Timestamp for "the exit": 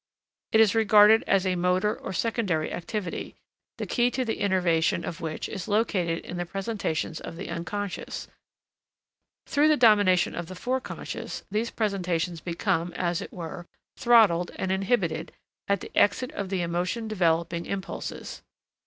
15.81-16.31